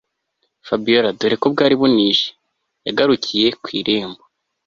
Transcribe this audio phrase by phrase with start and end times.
[0.67, 2.27] fabiora dore ko bwari bunije
[2.85, 4.21] yagarukiye kwirembo